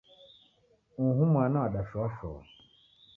[1.07, 2.41] Uhu mwana wadashoashoa